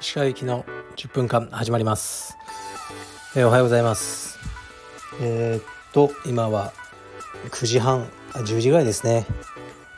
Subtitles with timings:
[0.00, 0.64] 石川行きの
[0.96, 2.38] 10分間始まります、
[3.34, 4.38] えー、おはようございます。
[5.20, 6.72] えー、っと今は
[7.50, 9.26] 9時半10時ぐらいですね、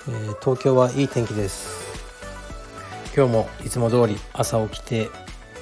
[0.08, 1.78] えー、東京はいい天気です。
[3.16, 5.08] 今日もいつも通り朝起きて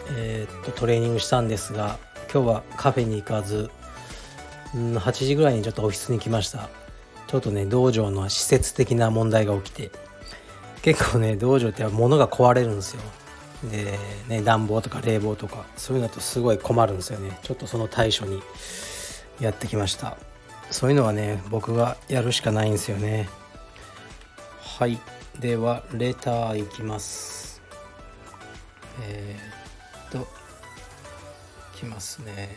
[0.08, 1.98] えー、っとトレーニングしたんですが
[2.32, 3.70] 今日はカフェに行かず、
[4.74, 6.70] うん、8時ぐらいにちょっとオフィスに来ました
[7.26, 9.90] ちょっとね道場の施設的な問題が起きて
[10.82, 13.02] 結構ね道場って物が壊れるんですよ。
[13.70, 13.98] で
[14.28, 17.38] ね暖房とか冷房とかそういうのとすごい困るんですよね。
[17.42, 18.42] ちょっとその対処に
[19.40, 20.16] やってきました。
[20.70, 23.28] そういうのはね僕がやるしかないんですよね。
[24.60, 24.98] はい。
[25.40, 27.60] ではレターいきます。
[29.02, 30.28] えー、っと
[31.76, 32.56] いきますね。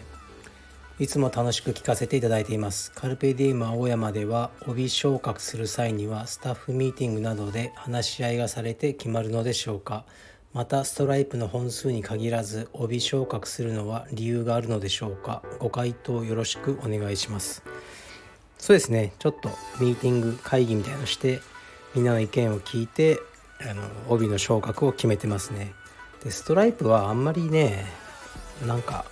[0.99, 2.91] いつも楽しく聞かせていただいています。
[2.91, 10.03] カルペディウム青山では帯昇格する際にはスタッフミーティングなどで話し合いがされて決まるのでしょうか。
[10.53, 15.41] またストライプの本数に限らず帯昇格するのは理由があるのでしょうか。
[15.59, 17.63] ご回答よろしくお願いします。
[18.57, 19.13] そうですね。
[19.19, 21.39] ちょっとミーティング会議みたいのして
[21.95, 23.21] みんなの意見を聞いて
[23.61, 25.71] あの帯の昇格を決めてますね。
[26.25, 27.85] でストライプはあんまりね
[28.67, 29.05] なんか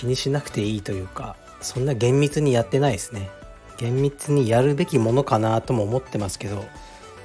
[0.00, 3.28] 気にしなくていいというかそんな厳密にやってないですね。
[3.76, 6.64] 厳密にやるべきものかなとも思ってますけど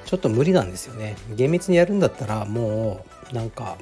[0.05, 1.15] ちょっと無理なんですよね。
[1.35, 3.77] 厳密にやるんだったらもうなんか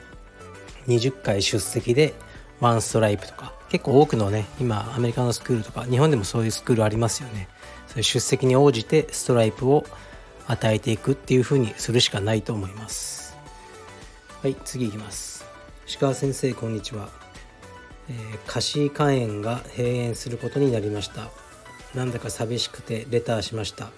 [0.88, 2.14] 20回出席で
[2.60, 7.48] ワンストライプとか結構多くのね今アメリカのスクールとか日本でもそういうスクールありますよね。
[7.88, 9.86] そういう出席に応じてストライプを
[10.46, 13.36] 与えていくっていう風にするしかないと思います。
[14.44, 15.46] はい次いきます。
[15.88, 17.23] 石川先生こんにちは、
[18.10, 21.30] えー、カシー肝炎が閉園することになりました。
[21.96, 23.90] なんだか寂しくてレターしました。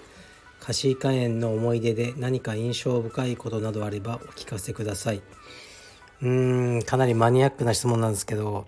[0.60, 5.22] カシー肝炎の思い出で何か印象深いことなどあればお聞かせください。
[6.22, 8.66] うーんかなりマニアックな質問なんですけど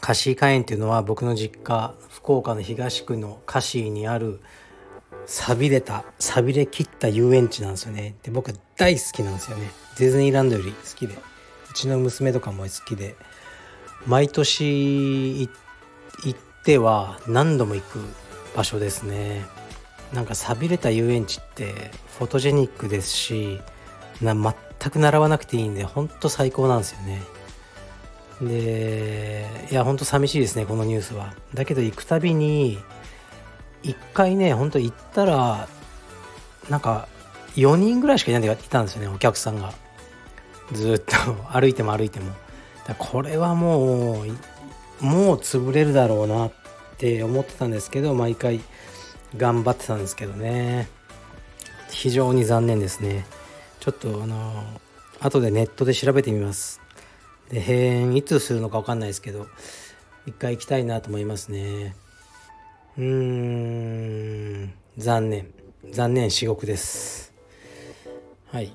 [0.00, 4.40] カシー肝炎っていうのは僕の実家福岡の東区のカシーにある
[5.26, 8.14] 錆びれた錆びれ切った遊園地なんですよね。
[8.22, 9.70] で僕大好きなんですよね。
[9.98, 11.14] ディズニーランドより好きで。
[11.14, 13.14] うちの娘とかも好きで。
[14.06, 15.50] 毎年行
[16.30, 18.00] っては何度も行く
[18.56, 19.44] 場所ですね。
[20.12, 23.60] なんか寂れた遊園地ってフォトジェニックですし
[24.20, 27.22] な全く習わなくていいんでほんと最高なんですよね。
[28.42, 31.34] でいやほんと寂しいですねこのニュースは。
[31.54, 32.78] だけど行くたびに
[33.82, 35.68] 一回ねほんと行ったら
[36.68, 37.08] なんか
[37.56, 39.72] 4人ぐらいしかいないんでいたんですよねお客さんが。
[40.72, 41.14] ずっと
[41.52, 42.32] 歩いても歩いても。
[42.86, 44.26] だこれはもう
[45.04, 46.52] もう潰れるだろうなっ
[46.98, 48.60] て思ってたんですけど毎回
[49.36, 50.88] 頑張ってたんですけどね。
[51.90, 53.24] 非常に残念ですね。
[53.80, 54.64] ちょっとあの
[55.20, 56.80] 後でネットで調べてみます。
[57.50, 59.46] で閉園いつするのか分かんないですけど
[60.26, 61.96] 一回行きたいなと思いますね。
[62.96, 63.04] うー
[64.66, 65.52] ん残念。
[65.90, 67.32] 残念至極です。
[68.50, 68.72] はい。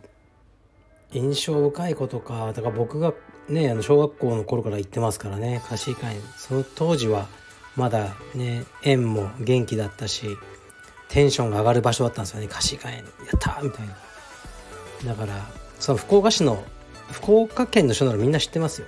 [1.14, 3.14] 印象深いことかだから僕が
[3.50, 7.28] ねあの小学校の頃から行ってますからね貸し会その当時は
[7.76, 10.38] まだね縁も元気だったし
[11.10, 13.04] テンションが上がる場所だったんですよね貸し会やっ
[13.40, 13.96] たみたいな。
[15.06, 15.46] だから
[15.80, 16.64] その福岡市の
[17.12, 18.88] 福岡県の人ならみんな知ってますよ。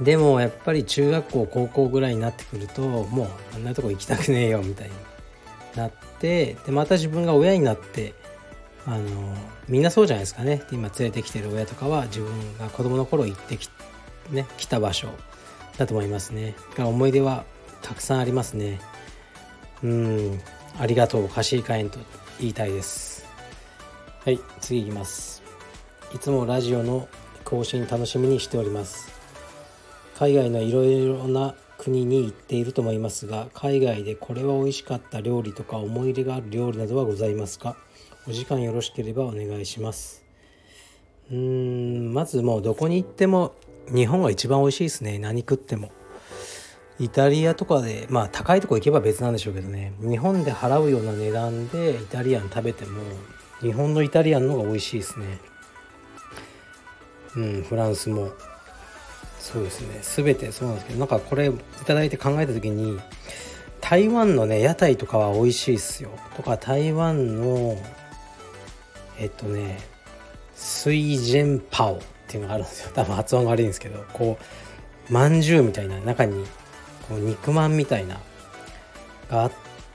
[0.00, 4.94] でもやっぱり中学校高校ぐらいになってくるともうあんなとこ行きたくねえよみたいに
[5.76, 8.14] なってでまた自分が親になって
[8.86, 9.34] あの
[9.68, 10.62] みんなそうじゃないですかね。
[10.72, 13.68] 今連れてきてる親とかは自分が子供の頃行ってき,、
[14.30, 15.08] ね、来た場所
[15.76, 16.54] だと思いますね。
[16.76, 17.44] が思い出は
[17.82, 18.80] たくさんありますね。
[19.82, 20.40] うん
[20.78, 21.98] ありがとう貸し会員と
[22.38, 23.26] 言いたいです。
[24.24, 25.42] はい次いきます。
[26.14, 27.08] いつもラジオの
[27.44, 29.10] 更新楽しみにしております。
[30.18, 37.74] 海外のいろいろな国に行っていると思いますが海外でこれは美味しかった料理とか思い入れがある料理などはございますか？
[38.28, 40.22] お時間よろしければお願いします。
[41.30, 43.54] うーんまずもうどこに行っても
[43.92, 45.18] 日本が一番美味しいですね。
[45.18, 45.90] 何食っても。
[46.98, 49.94] イタリアとかでまあ高いとこ行けば別なんでしょうけどね。
[50.00, 53.00] 日本で払うような値段でイタリアン食べても
[53.62, 55.38] 日本のイタリアンの方が美味しいですね。
[57.36, 58.30] うんフランスも。
[59.38, 60.00] そうですね。
[60.02, 63.00] 全てそうなんですけどなんかこれいいて考えた時に
[63.80, 66.10] 台湾のね屋台とかは美味しいっすよ。
[66.36, 67.78] とか台湾の
[69.20, 69.78] えっとね
[70.56, 72.90] スイジェンパオっていうのがあるんですよ。
[72.94, 74.38] 多分発音が悪いんですけどこ
[75.08, 76.44] うまんじゅうみたいな中に
[77.08, 78.18] こう肉まんみたいな
[79.30, 79.50] が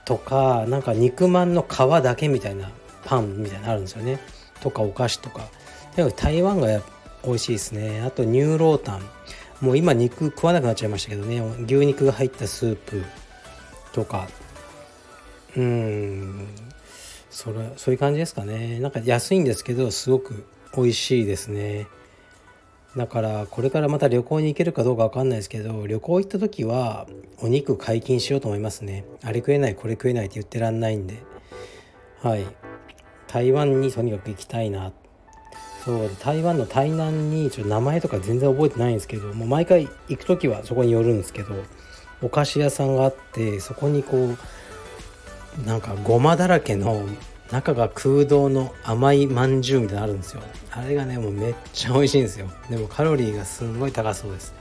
[0.05, 2.69] とかなんか肉まんの皮だけみたいな
[3.03, 4.19] パンみたいなのあるんですよね。
[4.61, 5.47] とかお菓子とか。
[6.17, 6.81] 台湾が
[7.23, 8.01] 美味しいですね。
[8.01, 9.01] あとニューロータン。
[9.61, 11.41] もう今肉食わなくなっちゃいましたけどね。
[11.65, 13.03] 牛肉が入ったスープ
[13.93, 14.27] とか。
[15.55, 16.47] うん。
[17.35, 18.79] それそういう感じですかね。
[18.79, 21.85] なんか安いんですけどすごく美味しいですね。
[22.95, 27.07] だからこれからまた旅行に行けるかどうか分かんないですけど旅行行った時は
[27.41, 29.03] お肉解禁しようと思いますね。
[29.21, 31.23] あれ食えないこれ食えないって言ってらんないんで。
[32.21, 32.45] はい。
[33.27, 34.93] 台湾にとにかく行きたいな。
[35.83, 41.53] そう台湾の台南にちょっと名前とか全然覚えてないんですけどもう毎回行く時はそこに寄るんですけど
[42.21, 44.37] お菓子屋さんがあってそこにこう
[45.65, 47.05] なんかごまだらけの
[47.51, 50.41] 中が空洞の甘いまんじゅうみたいなのあるんですよ。
[50.71, 52.49] あれがねもうめっちゃ美味しいんですよ。
[52.69, 54.53] でもカロリーがすんごい高そうです。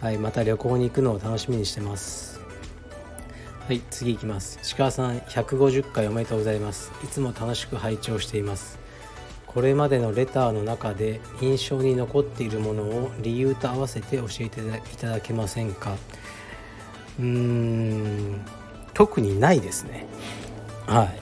[0.00, 2.40] はいまた旅行に行くのを楽しみにしてます。
[3.66, 4.58] はい次いきます。
[4.62, 6.90] 石川さん150回おめでとうございます。
[7.04, 8.78] いつも楽しく拝聴しています。
[9.46, 15.96] これまでのレターの中で印象に残っているものを理由と合わせて教えていただけませんか？
[17.18, 18.40] うーん。
[18.96, 20.06] 特にないですね。
[20.86, 21.12] は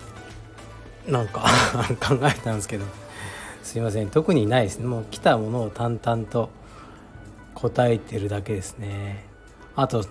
[1.08, 1.10] い。
[1.10, 1.40] なんか
[2.00, 2.84] 考えたんですけど。
[3.64, 4.10] すいません。
[4.10, 4.86] 特にないですね。
[4.86, 6.50] もう来たものを淡々と
[7.56, 9.24] 答えてるだけですね。
[9.74, 10.04] あと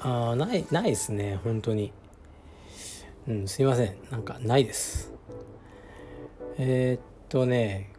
[0.00, 1.40] あないないですね。
[1.44, 1.94] 本当に。
[3.26, 3.94] うんすいません。
[4.10, 5.14] なんかないです。
[6.58, 7.90] えー、っとね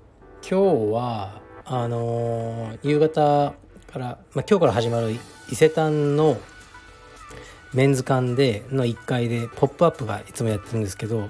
[0.47, 3.55] 今日はあのー、夕方
[3.91, 5.13] から、まあ、今日から始まる
[5.49, 6.37] 伊勢丹の
[7.73, 11.29] メンズ館での1階で「ポップアップがいつもやってるんですけど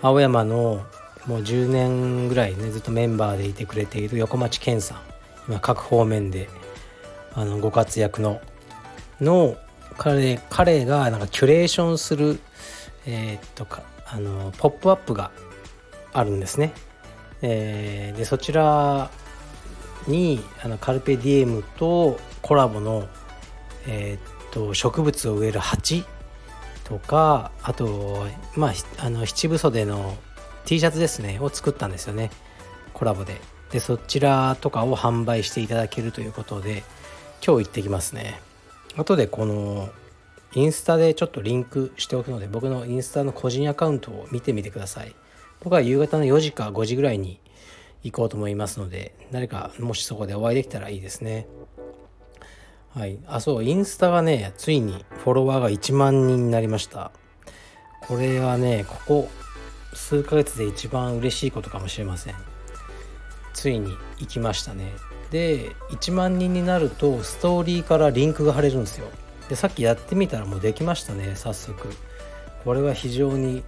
[0.00, 0.84] 青山の
[1.26, 4.98] もう10年ぐらいねずっとメンバーでいてくれている横町健さん
[5.48, 6.48] 今各方面で
[7.34, 8.40] あのご活躍の
[9.20, 9.56] の
[9.98, 12.40] 彼彼がなんかキュレーションする
[13.06, 15.30] えー、っとかあのポップアップが
[16.12, 16.72] あるんですね。
[17.40, 19.10] えー、でそちら
[20.06, 23.08] にあのカルペディエムとコラボの、
[23.86, 26.04] えー、っと植物を植える鉢
[26.84, 30.16] とかあと、まあ、あの七分袖の
[30.66, 32.30] T シャツですねを作ったんですよね。
[32.94, 33.40] コラボで。
[33.72, 36.84] でそちらとかを販売していただけるということで
[37.44, 38.40] 今日行ってきますね。
[38.96, 39.88] 後でこの
[40.54, 45.14] インスタでちょっとリンクしておくので僕のインスタの個人アカウントを見てみてください。
[45.60, 47.40] 僕は夕方の4時か5時ぐらいに
[48.02, 51.46] 行こうと思いますので誰かもしそこでお会いできたらいいですね。
[52.94, 53.18] はい。
[53.26, 57.10] あそうインスタがねついにフォロワーが1万人になりました。
[58.06, 59.28] これはねここ
[59.94, 62.34] 数ヶ月で一番嬉しいことかもしれません。
[63.54, 64.92] ついに行きましたね。
[65.30, 69.08] で1万人になるとストーリーからリンクが貼れるんですよ。
[69.48, 71.88] でさっきやってみたらもうできましたね早速。
[72.64, 73.62] これは非常に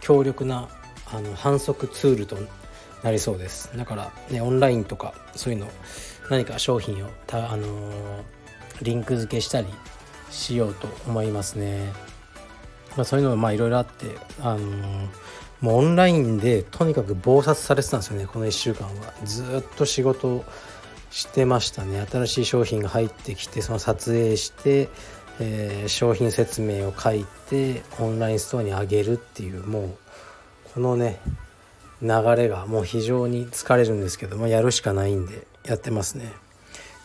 [0.00, 0.68] 強力な
[1.12, 2.36] あの反則ツールと
[3.02, 3.76] なりそうです。
[3.76, 5.66] だからねオンラインとかそういうの
[6.30, 8.22] 何か商品をたあのー、
[8.82, 9.68] リンク付けしたり
[10.30, 11.92] しようと思いますね、
[12.96, 14.06] まあ、そういうのもまあいろいろあって
[14.40, 15.08] あのー
[15.64, 19.14] もうオンラインでとにかく忙殺されてたんですよねこの1週間は。
[19.24, 20.44] ずっと仕事
[21.10, 22.04] してましたね。
[22.06, 24.90] 新しい商品が入ってきてその撮影して、
[25.40, 29.96] えー、商品説明を書いてオンラインストアに上げるっていうもう
[30.74, 31.18] このね
[32.02, 36.30] 流れがもう非常に疲れるんですけどもやるしかないんでやってますね。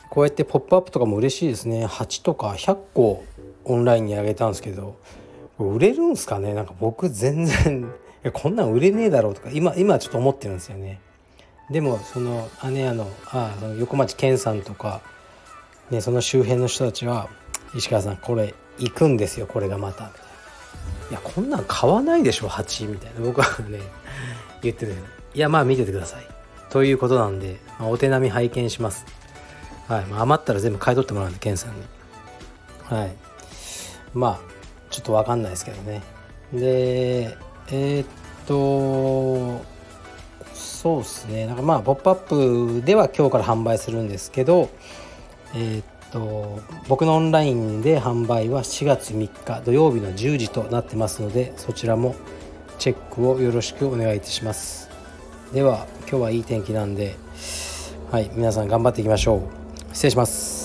[0.09, 1.85] こうやって「ポップアップとかも嬉しいですね。
[1.85, 3.23] 8とか100個
[3.65, 4.97] オンラインに上げたんですけど
[5.59, 6.53] 売れるんすかね？
[6.53, 7.91] なんか僕全然
[8.33, 10.99] こんなん売れねえだろうとか今今ちょっと思ってるんですよね。
[11.69, 15.01] でもその姉屋のあの横町健さんとか、
[15.91, 17.29] ね、その周辺の人たちは
[17.75, 20.27] 「石川さんこれ行くんですよこれがまた」みたいな
[21.11, 23.21] 「いやこんなん買わないでしょ蜂」みたいな。
[23.21, 23.79] 僕はね
[24.63, 24.95] 言ってる。
[25.35, 26.25] いやまあ見ててください。
[26.71, 29.05] ということなんで、まあ、お手並み拝見します。
[29.89, 31.81] はい、余ったら全部買い取ってもらうんで健さんに。
[32.83, 33.11] はい。
[34.13, 34.39] まあ
[34.91, 36.03] ちょっと分かんないですけどね。
[36.53, 37.35] で
[37.71, 38.07] えー、っ
[38.45, 39.65] と
[40.53, 41.47] そうですね。
[41.47, 42.15] なんかまあ「ポップアッ
[42.79, 44.69] プでは今日から販売するんですけど
[45.55, 52.13] えー、っと僕のオンラインで販売は4月3日土曜日の10時となってますのでそちらも
[52.77, 54.87] チェックをよろしくお願いいたします。
[55.51, 57.15] では今日はいい天気なんで
[58.11, 58.29] はい。
[58.35, 59.58] 皆さん頑張っていきましょう。
[59.93, 60.58] 失礼します。